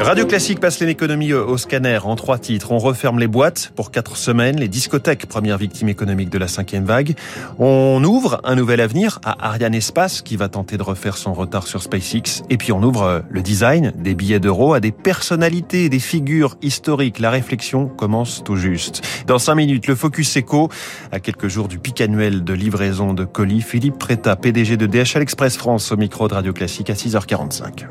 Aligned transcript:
Radio 0.00 0.24
Classique 0.26 0.60
passe 0.60 0.80
l'économie 0.80 1.32
au 1.32 1.58
scanner 1.58 1.98
en 2.02 2.16
trois 2.16 2.38
titres. 2.38 2.72
On 2.72 2.78
referme 2.78 3.18
les 3.18 3.26
boîtes 3.26 3.72
pour 3.74 3.90
quatre 3.90 4.16
semaines, 4.16 4.58
les 4.58 4.68
discothèques, 4.68 5.26
première 5.26 5.58
victime 5.58 5.88
économique 5.88 6.30
de 6.30 6.38
la 6.38 6.48
cinquième 6.48 6.84
vague. 6.84 7.14
On 7.58 8.02
ouvre 8.04 8.40
un 8.44 8.54
nouvel 8.54 8.80
avenir 8.80 9.20
à 9.24 9.48
Ariane 9.48 9.74
Espace 9.74 10.22
qui 10.22 10.36
va 10.36 10.48
tenter 10.48 10.76
de 10.76 10.82
refaire 10.82 11.16
son 11.16 11.34
retard 11.34 11.66
sur 11.66 11.82
SpaceX. 11.82 12.42
Et 12.48 12.56
puis 12.56 12.72
on 12.72 12.82
ouvre 12.82 13.02
euh, 13.02 13.20
le 13.28 13.42
design 13.42 13.92
des 13.96 14.14
billets 14.14 14.40
d'euros 14.40 14.72
à 14.72 14.80
des 14.80 14.92
personnalités, 14.92 15.88
des 15.88 15.98
figures 15.98 16.56
historiques. 16.62 17.18
La 17.18 17.30
réflexion 17.30 17.86
commence 17.86 18.42
tout 18.44 18.56
juste. 18.56 19.02
Dans 19.26 19.38
cinq 19.38 19.56
minutes, 19.56 19.88
le 19.88 19.94
Focus 19.94 20.38
Eco, 20.38 20.70
à 21.12 21.20
quelques 21.20 21.48
jours 21.48 21.68
du 21.68 21.78
pic 21.78 22.00
annuel 22.00 22.44
de 22.44 22.54
livraison 22.54 23.12
de 23.14 23.24
colis. 23.24 23.62
Philippe 23.62 23.98
Préta, 23.98 24.36
PDG 24.36 24.76
de 24.76 24.86
DHL 24.86 25.20
Express 25.22 25.56
France 25.56 25.92
au 25.92 25.96
micro 25.96 26.28
de 26.28 26.34
Radio 26.34 26.52
Classique 26.52 26.88
à 26.88 26.94
6h45. 26.94 27.86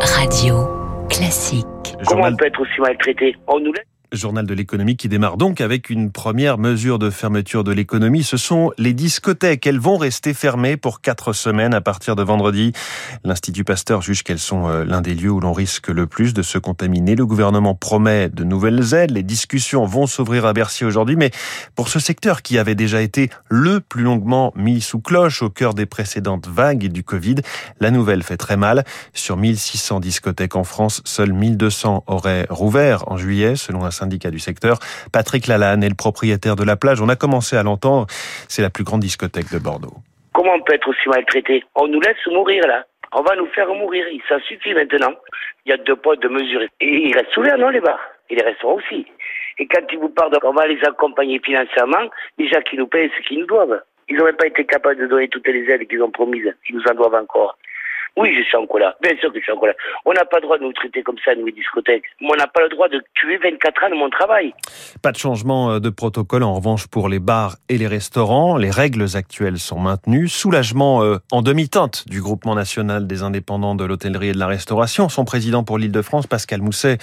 Radio 0.00 0.65
Comment 2.06 2.26
on 2.26 2.36
peut 2.36 2.46
être 2.46 2.60
aussi 2.60 2.80
maltraité 2.80 3.36
On 3.48 3.58
nous 3.58 3.72
laisse 3.72 3.95
Journal 4.12 4.46
de 4.46 4.54
l'économie 4.54 4.96
qui 4.96 5.08
démarre 5.08 5.36
donc 5.36 5.60
avec 5.60 5.90
une 5.90 6.10
première 6.10 6.58
mesure 6.58 6.98
de 6.98 7.10
fermeture 7.10 7.64
de 7.64 7.72
l'économie. 7.72 8.22
Ce 8.22 8.36
sont 8.36 8.72
les 8.78 8.92
discothèques. 8.92 9.66
Elles 9.66 9.78
vont 9.78 9.96
rester 9.96 10.34
fermées 10.34 10.76
pour 10.76 11.00
quatre 11.00 11.32
semaines 11.32 11.74
à 11.74 11.80
partir 11.80 12.16
de 12.16 12.22
vendredi. 12.22 12.72
L'Institut 13.24 13.64
Pasteur 13.64 14.02
juge 14.02 14.22
qu'elles 14.22 14.38
sont 14.38 14.68
euh, 14.68 14.84
l'un 14.84 15.00
des 15.00 15.14
lieux 15.14 15.30
où 15.30 15.40
l'on 15.40 15.52
risque 15.52 15.88
le 15.88 16.06
plus 16.06 16.34
de 16.34 16.42
se 16.42 16.58
contaminer. 16.58 17.14
Le 17.14 17.26
gouvernement 17.26 17.74
promet 17.74 18.28
de 18.28 18.44
nouvelles 18.44 18.94
aides. 18.94 19.10
Les 19.10 19.22
discussions 19.22 19.84
vont 19.84 20.06
s'ouvrir 20.06 20.46
à 20.46 20.52
Bercy 20.52 20.84
aujourd'hui. 20.84 21.16
Mais 21.16 21.30
pour 21.74 21.88
ce 21.88 21.98
secteur 21.98 22.42
qui 22.42 22.58
avait 22.58 22.74
déjà 22.74 23.02
été 23.02 23.30
le 23.48 23.80
plus 23.80 24.02
longuement 24.02 24.52
mis 24.56 24.80
sous 24.80 25.00
cloche 25.00 25.42
au 25.42 25.50
cœur 25.50 25.74
des 25.74 25.86
précédentes 25.86 26.48
vagues 26.48 26.86
du 26.88 27.04
Covid, 27.04 27.36
la 27.80 27.90
nouvelle 27.90 28.22
fait 28.22 28.36
très 28.36 28.56
mal. 28.56 28.84
Sur 29.14 29.36
1600 29.36 30.00
discothèques 30.00 30.56
en 30.56 30.64
France, 30.64 31.02
seuls 31.04 31.32
1200 31.32 32.04
auraient 32.06 32.46
rouvert 32.50 33.04
en 33.10 33.16
juillet, 33.16 33.56
selon 33.56 33.84
un 33.84 33.90
syndicat 33.90 34.05
du 34.06 34.38
secteur. 34.38 34.78
Patrick 35.12 35.46
Lalanne 35.46 35.82
est 35.82 35.88
le 35.88 35.94
propriétaire 35.94 36.56
de 36.56 36.64
la 36.64 36.76
plage. 36.76 37.00
On 37.00 37.08
a 37.08 37.16
commencé 37.16 37.56
à 37.56 37.62
l'entendre. 37.62 38.06
C'est 38.48 38.62
la 38.62 38.70
plus 38.70 38.84
grande 38.84 39.00
discothèque 39.00 39.52
de 39.52 39.58
Bordeaux. 39.58 39.94
Comment 40.32 40.54
on 40.54 40.62
peut 40.62 40.74
être 40.74 40.88
aussi 40.88 41.08
maltraité? 41.08 41.64
On 41.74 41.86
nous 41.88 42.00
laisse 42.00 42.16
mourir 42.26 42.66
là. 42.66 42.84
On 43.12 43.22
va 43.22 43.36
nous 43.36 43.46
faire 43.46 43.68
mourir. 43.68 44.04
Ça 44.28 44.38
suffit 44.40 44.74
maintenant. 44.74 45.14
Il 45.64 45.70
y 45.70 45.72
a 45.72 45.76
deux 45.78 45.96
poids, 45.96 46.16
deux 46.16 46.28
mesures. 46.28 46.62
Et 46.80 47.08
ils 47.08 47.14
restent 47.14 47.36
ouverts, 47.36 47.58
non, 47.58 47.70
les 47.70 47.80
bars? 47.80 48.00
Et 48.30 48.36
les 48.36 48.42
restaurants 48.42 48.74
aussi. 48.74 49.06
Et 49.58 49.66
quand 49.66 49.80
ils 49.90 49.98
vous 49.98 50.10
parlent 50.10 50.38
qu'on 50.38 50.52
va 50.52 50.66
les 50.66 50.82
accompagner 50.84 51.40
financièrement, 51.44 52.10
déjà 52.38 52.60
qu'ils 52.62 52.78
nous 52.78 52.86
payent 52.86 53.10
ce 53.16 53.26
qu'ils 53.26 53.40
nous 53.40 53.46
doivent. 53.46 53.80
Ils 54.08 54.16
n'auraient 54.16 54.34
pas 54.34 54.46
été 54.46 54.64
capables 54.64 55.00
de 55.00 55.06
donner 55.06 55.28
toutes 55.28 55.48
les 55.48 55.64
aides 55.70 55.88
qu'ils 55.88 56.02
ont 56.02 56.10
promises. 56.10 56.54
Ils 56.68 56.76
nous 56.76 56.82
en 56.88 56.94
doivent 56.94 57.14
encore. 57.14 57.58
Oui, 58.16 58.34
je 58.34 58.42
suis 58.44 58.56
en 58.56 58.66
colère. 58.66 58.94
Bien 59.02 59.12
sûr 59.20 59.30
que 59.30 59.38
je 59.38 59.42
suis 59.44 59.52
en 59.52 59.58
colère. 59.58 59.74
On 60.06 60.12
n'a 60.14 60.24
pas 60.24 60.38
le 60.38 60.42
droit 60.42 60.56
de 60.56 60.62
nous 60.62 60.72
traiter 60.72 61.02
comme 61.02 61.16
ça, 61.22 61.34
nous, 61.34 61.44
les 61.44 61.52
discothèques. 61.52 62.04
Moi, 62.20 62.34
on 62.34 62.38
n'a 62.38 62.46
pas 62.46 62.62
le 62.62 62.70
droit 62.70 62.88
de 62.88 63.02
tuer 63.14 63.36
24 63.36 63.84
ans 63.84 63.90
de 63.90 63.94
mon 63.94 64.08
travail. 64.08 64.54
Pas 65.02 65.12
de 65.12 65.18
changement 65.18 65.72
euh, 65.72 65.80
de 65.80 65.90
protocole 65.90 66.42
en 66.42 66.54
revanche 66.54 66.86
pour 66.86 67.10
les 67.10 67.18
bars 67.18 67.56
et 67.68 67.76
les 67.76 67.86
restaurants. 67.86 68.56
Les 68.56 68.70
règles 68.70 69.04
actuelles 69.14 69.58
sont 69.58 69.78
maintenues. 69.78 70.28
Soulagement 70.28 71.02
euh, 71.02 71.18
en 71.30 71.42
demi-teinte 71.42 72.08
du 72.08 72.22
groupement 72.22 72.54
national 72.54 73.06
des 73.06 73.22
indépendants 73.22 73.74
de 73.74 73.84
l'hôtellerie 73.84 74.28
et 74.28 74.32
de 74.32 74.38
la 74.38 74.46
restauration. 74.46 75.10
Son 75.10 75.26
président 75.26 75.62
pour 75.62 75.76
l'Île-de-France, 75.76 76.26
Pascal 76.26 76.62
Mousset, 76.62 76.96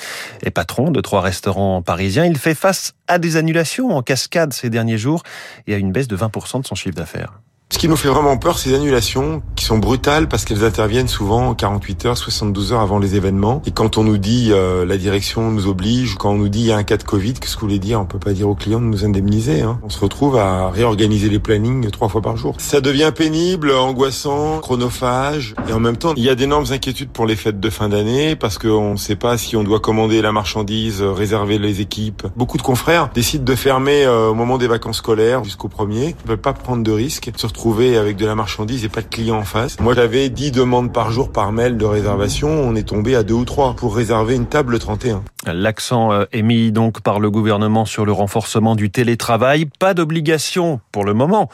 est 0.44 0.52
patron 0.52 0.90
de 0.90 1.00
trois 1.00 1.22
restaurants 1.22 1.84
parisiens. 1.84 2.26
Il 2.26 2.38
fait 2.40 2.56
face 2.56 2.96
à 3.08 3.20
des 3.20 3.38
annulations 3.38 3.92
en 3.92 4.02
cascade 4.02 4.52
ces 4.52 4.72
derniers 4.72 4.98
jours 4.98 5.22
et 5.68 5.76
à 5.76 5.78
une 5.78 5.92
baisse 5.92 6.08
de 6.08 6.18
20% 6.18 6.62
de 6.62 6.66
son 6.66 6.74
chiffre 6.74 6.96
d'affaires. 6.96 7.34
Ce 7.74 7.80
qui 7.80 7.88
nous 7.88 7.96
fait 7.96 8.08
vraiment 8.08 8.38
peur, 8.38 8.60
c'est 8.60 8.70
les 8.70 8.76
annulations 8.76 9.42
sont 9.64 9.78
brutales 9.78 10.28
parce 10.28 10.46
qu'elles 10.46 10.64
interviennent 10.64 11.08
souvent 11.08 11.54
48 11.54 12.06
heures, 12.06 12.18
72 12.18 12.74
heures 12.74 12.82
avant 12.82 13.00
les 13.00 13.16
événements. 13.16 13.62
Et 13.66 13.72
quand 13.72 13.98
on 13.98 14.04
nous 14.04 14.18
dit 14.18 14.50
euh, 14.52 14.86
la 14.86 14.98
direction 14.98 15.52
nous 15.52 15.68
oblige, 15.68 16.16
quand 16.16 16.32
on 16.32 16.38
nous 16.38 16.50
dit 16.50 16.62
il 16.62 16.66
y 16.68 16.72
a 16.72 16.78
un 16.78 16.84
cas 16.84 16.98
de 16.98 17.04
Covid, 17.04 17.34
qu'est-ce 17.34 17.56
que 17.56 17.62
vous 17.62 17.68
voulez 17.68 17.80
dire? 17.80 18.00
On 18.00 18.06
peut 18.06 18.20
pas 18.20 18.34
dire 18.34 18.50
aux 18.50 18.56
clients 18.56 18.80
de 18.80 18.86
nous 18.86 19.06
indemniser. 19.06 19.62
Hein. 19.62 19.80
On 19.84 19.90
se 19.90 20.00
retrouve 20.00 20.38
à 20.38 20.70
réorganiser 20.70 21.30
les 21.30 21.40
plannings 21.40 21.90
trois 21.92 22.10
fois 22.10 22.22
par 22.22 22.38
jour. 22.38 22.56
Ça 22.60 22.82
devient 22.82 23.12
pénible, 23.16 23.72
angoissant, 23.72 24.60
chronophage. 24.60 25.56
Et 25.70 25.74
en 25.74 25.80
même 25.80 25.98
temps, 25.98 26.14
il 26.16 26.24
y 26.24 26.30
a 26.30 26.36
d'énormes 26.36 26.66
inquiétudes 26.72 27.10
pour 27.10 27.26
les 27.26 27.36
fêtes 27.36 27.60
de 27.60 27.70
fin 27.70 27.90
d'année 27.90 28.36
parce 28.36 28.58
qu'on 28.58 28.92
ne 28.92 28.98
sait 28.98 29.16
pas 29.16 29.38
si 29.38 29.56
on 29.56 29.64
doit 29.64 29.80
commander 29.80 30.22
la 30.22 30.32
marchandise, 30.32 31.02
réserver 31.02 31.58
les 31.58 31.82
équipes. 31.82 32.28
Beaucoup 32.36 32.58
de 32.58 32.64
confrères 32.64 33.10
décident 33.14 33.44
de 33.44 33.56
fermer 33.56 34.06
euh, 34.06 34.30
au 34.30 34.34
moment 34.34 34.58
des 34.58 34.68
vacances 34.68 34.98
scolaires 34.98 35.44
jusqu'au 35.44 35.70
premier. 35.70 36.10
Ils 36.10 36.24
ne 36.26 36.30
veulent 36.30 36.38
pas 36.38 36.54
prendre 36.54 36.84
de 36.84 36.92
risques, 36.92 37.32
se 37.36 37.48
retrouver 37.48 37.98
avec 37.98 38.18
de 38.18 38.26
la 38.26 38.36
marchandise 38.36 38.86
et 38.86 38.90
pas 38.90 39.02
de 39.02 39.08
clients 39.08 39.38
en 39.38 39.44
Moi, 39.80 39.94
j'avais 39.94 40.30
10 40.30 40.52
demandes 40.52 40.92
par 40.92 41.12
jour 41.12 41.32
par 41.32 41.52
mail 41.52 41.78
de 41.78 41.86
réservation. 41.86 42.50
On 42.50 42.76
est 42.76 42.88
tombé 42.88 43.16
à 43.16 43.24
deux 43.24 43.36
ou 43.36 43.46
trois 43.46 43.76
pour 43.76 43.96
réserver 43.96 44.36
une 44.36 44.48
table 44.48 44.80
31. 44.80 45.24
L'accent 45.46 46.14
euh, 46.14 46.26
est 46.32 46.42
mis 46.42 46.72
donc 46.72 47.02
par 47.02 47.20
le 47.20 47.30
gouvernement 47.30 47.86
sur 47.86 48.06
le 48.06 48.12
renforcement 48.12 48.76
du 48.76 48.90
télétravail. 48.90 49.66
Pas 49.80 49.94
d'obligation 49.94 50.80
pour 50.92 51.04
le 51.04 51.14
moment. 51.14 51.50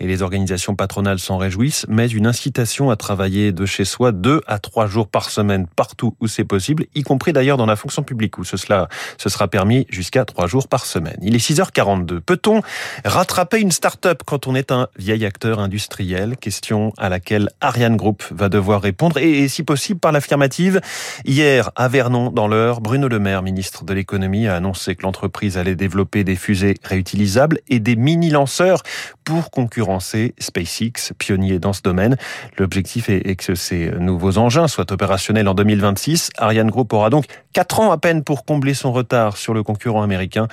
Et 0.00 0.06
les 0.06 0.22
organisations 0.22 0.74
patronales 0.74 1.18
s'en 1.18 1.36
réjouissent, 1.36 1.84
mais 1.88 2.08
une 2.08 2.26
incitation 2.26 2.90
à 2.90 2.96
travailler 2.96 3.52
de 3.52 3.66
chez 3.66 3.84
soi 3.84 4.12
deux 4.12 4.40
à 4.46 4.58
trois 4.58 4.86
jours 4.86 5.08
par 5.08 5.30
semaine 5.30 5.66
partout 5.76 6.16
où 6.20 6.26
c'est 6.26 6.44
possible, 6.44 6.86
y 6.94 7.02
compris 7.02 7.32
d'ailleurs 7.32 7.56
dans 7.56 7.66
la 7.66 7.76
fonction 7.76 8.02
publique 8.02 8.38
où 8.38 8.44
ce, 8.44 8.56
sera 8.56 9.48
permis 9.48 9.86
jusqu'à 9.90 10.24
trois 10.24 10.46
jours 10.46 10.68
par 10.68 10.86
semaine. 10.86 11.16
Il 11.22 11.34
est 11.34 11.38
6h42. 11.38 12.20
Peut-on 12.20 12.62
rattraper 13.04 13.60
une 13.60 13.72
start-up 13.72 14.22
quand 14.24 14.46
on 14.46 14.54
est 14.54 14.72
un 14.72 14.88
vieil 14.96 15.24
acteur 15.24 15.58
industriel? 15.58 16.36
Question 16.36 16.92
à 16.96 17.08
laquelle 17.08 17.50
Ariane 17.60 17.96
Group 17.96 18.24
va 18.30 18.48
devoir 18.48 18.80
répondre 18.80 19.18
et, 19.18 19.48
si 19.48 19.62
possible 19.62 20.00
par 20.00 20.12
l'affirmative. 20.12 20.80
Hier, 21.24 21.70
à 21.76 21.88
Vernon, 21.88 22.30
dans 22.30 22.48
l'heure, 22.48 22.80
Bruno 22.80 23.08
Le 23.08 23.18
Maire, 23.18 23.33
ministre 23.42 23.84
de 23.84 23.94
l'économie, 23.94 24.46
a 24.46 24.56
annoncé 24.56 24.94
que 24.94 25.02
l'entreprise 25.02 25.58
allait 25.58 25.76
développer 25.76 26.24
des 26.24 26.36
fusées 26.36 26.74
réutilisables 26.82 27.58
et 27.68 27.80
des 27.80 27.96
mini-lanceurs 27.96 28.82
pour 29.24 29.50
concurrencer 29.50 30.34
SpaceX, 30.38 31.12
pionnier 31.18 31.58
dans 31.58 31.72
ce 31.72 31.82
domaine. 31.82 32.16
L'objectif 32.58 33.08
est 33.08 33.36
que 33.36 33.54
ces 33.54 33.90
nouveaux 33.90 34.38
engins 34.38 34.68
soient 34.68 34.92
opérationnels 34.92 35.48
en 35.48 35.54
2026. 35.54 36.30
Ariane 36.36 36.70
Group 36.70 36.92
aura 36.92 37.10
donc 37.10 37.24
quatre 37.52 37.80
ans 37.80 37.90
à 37.90 37.98
peine 37.98 38.22
pour 38.22 38.44
combler 38.44 38.74
son 38.74 38.92
retard 38.92 39.36
sur 39.36 39.54
le 39.54 39.62
concurrent 39.62 40.02
américain. 40.02 40.48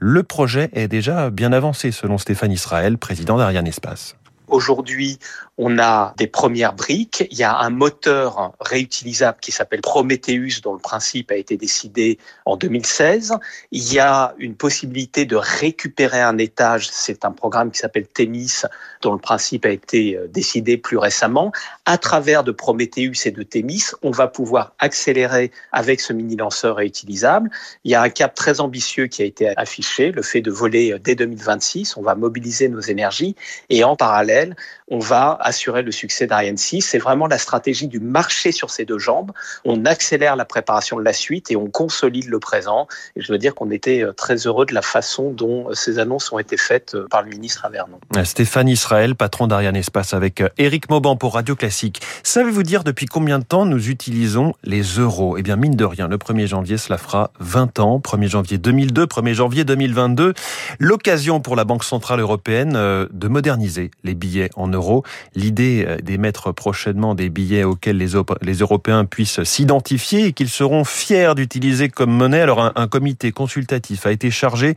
Le 0.00 0.22
projet 0.22 0.70
est 0.72 0.88
déjà 0.88 1.30
bien 1.30 1.52
avancé 1.52 1.90
selon 1.92 2.18
Stéphane 2.18 2.52
Israël, 2.52 2.98
président 2.98 3.36
d'Ariane 3.36 3.66
Espace. 3.66 4.16
Aujourd'hui, 4.48 5.18
on 5.58 5.78
a 5.78 6.14
des 6.16 6.26
premières 6.26 6.72
briques. 6.72 7.26
Il 7.30 7.36
y 7.36 7.42
a 7.42 7.58
un 7.58 7.70
moteur 7.70 8.52
réutilisable 8.60 9.38
qui 9.40 9.52
s'appelle 9.52 9.82
Prometheus, 9.82 10.60
dont 10.62 10.72
le 10.72 10.78
principe 10.78 11.30
a 11.30 11.36
été 11.36 11.56
décidé 11.56 12.18
en 12.46 12.56
2016. 12.56 13.34
Il 13.70 13.92
y 13.92 13.98
a 13.98 14.34
une 14.38 14.54
possibilité 14.54 15.26
de 15.26 15.36
récupérer 15.36 16.22
un 16.22 16.38
étage. 16.38 16.88
C'est 16.90 17.24
un 17.24 17.32
programme 17.32 17.70
qui 17.70 17.80
s'appelle 17.80 18.06
Themis, 18.06 18.62
dont 19.02 19.12
le 19.12 19.18
principe 19.18 19.66
a 19.66 19.70
été 19.70 20.16
euh, 20.16 20.26
décidé 20.26 20.78
plus 20.78 20.96
récemment. 20.96 21.52
À 21.84 21.98
travers 21.98 22.44
de 22.44 22.52
Prometheus 22.52 23.26
et 23.26 23.30
de 23.30 23.42
Themis, 23.42 23.84
on 24.02 24.10
va 24.10 24.28
pouvoir 24.28 24.74
accélérer 24.78 25.50
avec 25.70 26.00
ce 26.00 26.14
mini 26.14 26.36
lanceur 26.36 26.76
réutilisable. 26.76 27.50
Il 27.84 27.90
y 27.90 27.94
a 27.94 28.00
un 28.00 28.08
cap 28.08 28.34
très 28.34 28.60
ambitieux 28.60 29.06
qui 29.06 29.22
a 29.22 29.26
été 29.26 29.52
affiché, 29.58 30.12
le 30.12 30.22
fait 30.22 30.40
de 30.40 30.50
voler 30.50 30.92
euh, 30.92 30.98
dès 30.98 31.14
2026. 31.14 31.98
On 31.98 32.02
va 32.02 32.14
mobiliser 32.14 32.68
nos 32.70 32.80
énergies 32.80 33.36
et 33.68 33.84
en 33.84 33.96
parallèle, 33.96 34.56
on 34.88 34.98
va 34.98 35.38
assurer 35.42 35.82
le 35.82 35.92
succès 35.92 36.26
d'Ariane 36.26 36.56
6. 36.56 36.82
C'est 36.82 36.98
vraiment 36.98 37.26
la 37.26 37.38
stratégie 37.38 37.88
du 37.88 38.00
marché 38.00 38.52
sur 38.52 38.70
ses 38.70 38.84
deux 38.84 38.98
jambes. 38.98 39.32
On 39.64 39.84
accélère 39.84 40.36
la 40.36 40.44
préparation 40.44 40.98
de 40.98 41.04
la 41.04 41.12
suite 41.12 41.50
et 41.50 41.56
on 41.56 41.68
consolide 41.68 42.28
le 42.28 42.38
présent. 42.38 42.86
Et 43.16 43.20
je 43.20 43.32
veux 43.32 43.38
dire 43.38 43.54
qu'on 43.54 43.70
était 43.70 44.02
euh, 44.02 44.12
très 44.12 44.46
heureux 44.46 44.66
de 44.66 44.74
la 44.74 44.82
façon 44.82 45.30
dont 45.30 45.68
euh, 45.68 45.74
ces 45.74 45.98
annonces 45.98 46.32
ont 46.32 46.38
été 46.38 46.56
faites 46.56 46.94
euh, 46.94 47.06
par 47.10 47.22
le 47.22 47.30
ministre 47.30 47.64
Avernon. 47.64 47.98
Stéphane 48.24 48.68
Israël, 48.68 49.14
patron 49.14 49.46
d'Ariane 49.46 49.76
Espace 49.76 50.14
avec 50.14 50.42
Eric 50.58 50.88
Mauban 50.90 51.16
pour 51.16 51.34
Radio 51.34 51.56
Classique. 51.56 52.00
Savez-vous 52.22 52.62
dire 52.62 52.84
depuis 52.84 53.06
combien 53.06 53.38
de 53.38 53.44
temps 53.44 53.66
nous 53.66 53.88
utilisons 53.88 54.54
les 54.64 54.82
euros? 54.82 55.36
Eh 55.36 55.42
bien, 55.42 55.56
mine 55.56 55.76
de 55.76 55.84
rien, 55.84 56.08
le 56.08 56.16
1er 56.16 56.46
janvier, 56.46 56.78
cela 56.78 56.98
fera 56.98 57.32
20 57.40 57.78
ans. 57.80 58.00
1er 58.02 58.28
janvier 58.28 58.58
2002, 58.58 59.06
1er 59.06 59.34
janvier 59.34 59.64
2022. 59.64 60.34
L'occasion 60.78 61.40
pour 61.40 61.56
la 61.56 61.64
Banque 61.64 61.84
Centrale 61.84 62.20
Européenne 62.20 62.72
de 62.72 63.28
moderniser 63.28 63.90
les 64.04 64.14
billets 64.14 64.50
en 64.56 64.68
euros. 64.68 65.04
L'idée 65.34 65.84
euh, 65.86 65.96
d'émettre 65.98 66.52
prochainement 66.52 67.14
des 67.14 67.30
billets 67.30 67.64
auxquels 67.64 67.96
les, 67.96 68.56
Européens 68.60 69.04
puissent 69.04 69.42
s'identifier 69.44 70.26
et 70.26 70.32
qu'ils 70.32 70.48
seront 70.48 70.84
fiers 70.84 71.34
d'utiliser 71.34 71.88
comme 71.88 72.10
monnaie. 72.10 72.40
Alors 72.40 72.60
un, 72.60 72.72
un, 72.76 72.86
comité 72.86 73.32
consultatif 73.32 74.06
a 74.06 74.12
été 74.12 74.30
chargé 74.30 74.74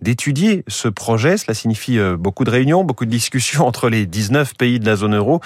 d'étudier 0.00 0.64
ce 0.68 0.88
projet. 0.88 1.36
Cela 1.36 1.54
signifie 1.54 1.98
euh, 1.98 2.16
beaucoup 2.16 2.44
de 2.44 2.50
réunions, 2.50 2.84
beaucoup 2.84 3.04
de 3.04 3.10
discussions 3.10 3.66
entre 3.66 3.88
les 3.88 4.06
19 4.06 4.54
pays 4.54 4.78
de 4.78 4.86
la 4.86 4.96
zone 4.96 5.16
euro. 5.16 5.40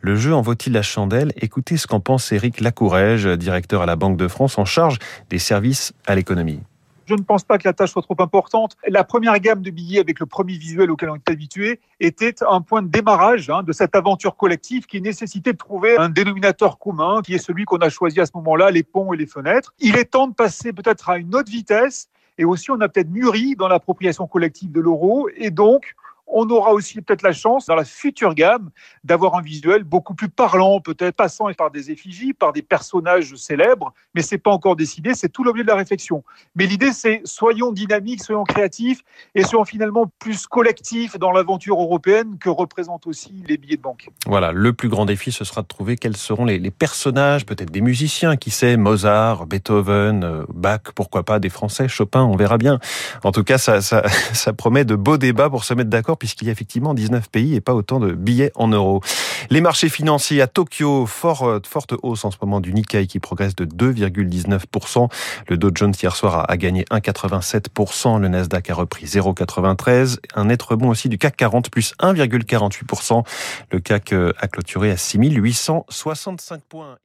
Le 0.00 0.16
jeu 0.16 0.34
en 0.34 0.42
vaut-il 0.42 0.72
la 0.74 0.82
chandelle? 0.82 1.32
Écoutez 1.36 1.76
ce 1.76 1.86
qu'en 1.86 2.00
pense 2.00 2.30
Éric 2.30 2.60
Lacourège, 2.60 3.26
directeur 3.26 3.82
à 3.82 3.86
la 3.86 3.96
Banque 3.96 4.16
de 4.16 4.28
France 4.28 4.58
en 4.58 4.64
charge 4.64 4.98
des 5.30 5.38
services 5.38 5.92
à 6.06 6.14
l'économie 6.14 6.60
Je 7.06 7.14
ne 7.14 7.22
pense 7.22 7.44
pas 7.44 7.58
que 7.58 7.66
la 7.68 7.72
tâche 7.72 7.90
soit 7.90 8.02
trop 8.02 8.16
importante. 8.18 8.76
La 8.88 9.04
première 9.04 9.38
gamme 9.38 9.62
de 9.62 9.70
billets 9.70 10.00
avec 10.00 10.20
le 10.20 10.26
premier 10.26 10.56
visuel 10.56 10.90
auquel 10.90 11.10
on 11.10 11.16
est 11.16 11.30
habitué 11.30 11.80
était 12.00 12.34
un 12.48 12.60
point 12.60 12.82
de 12.82 12.88
démarrage 12.88 13.50
hein, 13.50 13.62
de 13.62 13.72
cette 13.72 13.94
aventure 13.94 14.36
collective 14.36 14.86
qui 14.86 15.00
nécessitait 15.00 15.52
de 15.52 15.58
trouver 15.58 15.96
un 15.98 16.08
dénominateur 16.08 16.78
commun 16.78 17.20
qui 17.22 17.34
est 17.34 17.38
celui 17.38 17.64
qu'on 17.64 17.78
a 17.78 17.88
choisi 17.88 18.20
à 18.20 18.26
ce 18.26 18.32
moment-là, 18.34 18.70
les 18.70 18.82
ponts 18.82 19.12
et 19.12 19.16
les 19.16 19.26
fenêtres. 19.26 19.74
Il 19.80 19.96
est 19.96 20.06
temps 20.06 20.28
de 20.28 20.34
passer 20.34 20.72
peut-être 20.72 21.10
à 21.10 21.18
une 21.18 21.34
autre 21.34 21.50
vitesse 21.50 22.08
et 22.38 22.44
aussi 22.44 22.70
on 22.70 22.80
a 22.80 22.88
peut-être 22.88 23.10
mûri 23.10 23.54
dans 23.56 23.68
l'appropriation 23.68 24.26
collective 24.26 24.72
de 24.72 24.80
l'euro 24.80 25.28
et 25.36 25.50
donc 25.50 25.94
on 26.34 26.50
aura 26.50 26.72
aussi 26.72 27.00
peut-être 27.00 27.22
la 27.22 27.32
chance, 27.32 27.66
dans 27.66 27.76
la 27.76 27.84
future 27.84 28.34
gamme, 28.34 28.70
d'avoir 29.04 29.36
un 29.36 29.40
visuel 29.40 29.84
beaucoup 29.84 30.14
plus 30.14 30.28
parlant, 30.28 30.80
peut-être 30.80 31.16
passant 31.16 31.46
par 31.56 31.70
des 31.70 31.92
effigies, 31.92 32.32
par 32.34 32.52
des 32.52 32.62
personnages 32.62 33.36
célèbres, 33.36 33.94
mais 34.14 34.22
c'est 34.22 34.38
pas 34.38 34.50
encore 34.50 34.74
décidé, 34.74 35.14
c'est 35.14 35.28
tout 35.28 35.44
l'objet 35.44 35.62
de 35.62 35.68
la 35.68 35.76
réflexion. 35.76 36.24
Mais 36.56 36.66
l'idée, 36.66 36.92
c'est 36.92 37.22
soyons 37.24 37.70
dynamiques, 37.70 38.22
soyons 38.22 38.42
créatifs 38.42 39.02
et 39.36 39.44
soyons 39.44 39.64
finalement 39.64 40.10
plus 40.18 40.48
collectifs 40.48 41.16
dans 41.18 41.30
l'aventure 41.30 41.80
européenne 41.80 42.36
que 42.38 42.48
représentent 42.48 43.06
aussi 43.06 43.44
les 43.46 43.56
billets 43.56 43.76
de 43.76 43.82
banque. 43.82 44.08
Voilà, 44.26 44.50
le 44.50 44.72
plus 44.72 44.88
grand 44.88 45.06
défi, 45.06 45.30
ce 45.30 45.44
sera 45.44 45.62
de 45.62 45.68
trouver 45.68 45.96
quels 45.96 46.16
seront 46.16 46.44
les, 46.44 46.58
personnages, 46.72 47.46
peut-être 47.46 47.70
des 47.70 47.80
musiciens, 47.80 48.36
qui 48.36 48.50
sait, 48.50 48.76
Mozart, 48.76 49.46
Beethoven, 49.46 50.24
euh, 50.24 50.44
Bach, 50.52 50.80
pourquoi 50.96 51.22
pas 51.22 51.38
des 51.38 51.48
Français, 51.48 51.86
Chopin, 51.86 52.24
on 52.24 52.34
verra 52.34 52.58
bien. 52.58 52.80
En 53.22 53.30
tout 53.30 53.44
cas, 53.44 53.58
ça, 53.58 53.80
ça, 53.80 54.08
ça 54.32 54.52
promet 54.52 54.84
de 54.84 54.96
beaux 54.96 55.18
débats 55.18 55.48
pour 55.48 55.62
se 55.62 55.74
mettre 55.74 55.90
d'accord 55.90 56.18
puisqu'il 56.24 56.46
y 56.46 56.48
a 56.48 56.52
effectivement 56.52 56.94
19 56.94 57.28
pays 57.28 57.54
et 57.54 57.60
pas 57.60 57.74
autant 57.74 58.00
de 58.00 58.12
billets 58.12 58.50
en 58.54 58.68
euros. 58.68 59.02
Les 59.50 59.60
marchés 59.60 59.90
financiers 59.90 60.40
à 60.40 60.46
Tokyo, 60.46 61.04
fort, 61.04 61.60
forte 61.68 61.92
hausse 62.02 62.24
en 62.24 62.30
ce 62.30 62.38
moment 62.40 62.62
du 62.62 62.72
Nikkei 62.72 63.06
qui 63.06 63.20
progresse 63.20 63.54
de 63.54 63.66
2,19%. 63.66 65.10
Le 65.48 65.58
Dow 65.58 65.70
Jones 65.74 65.92
hier 66.02 66.16
soir 66.16 66.46
a 66.48 66.56
gagné 66.56 66.84
1,87%. 66.90 68.18
Le 68.20 68.28
Nasdaq 68.28 68.70
a 68.70 68.74
repris 68.74 69.04
0,93%. 69.04 70.16
Un 70.34 70.46
net 70.46 70.62
rebond 70.62 70.88
aussi 70.88 71.10
du 71.10 71.18
CAC 71.18 71.36
40 71.36 71.68
plus 71.70 71.92
1,48%. 72.00 73.22
Le 73.70 73.80
CAC 73.80 74.14
a 74.14 74.48
clôturé 74.48 74.90
à 74.90 74.96
6865 74.96 76.62
points. 76.62 76.96